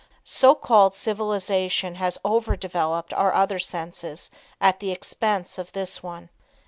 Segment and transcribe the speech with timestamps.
[0.25, 6.29] "So called" civilization has over developed our other senses at the expense of this one.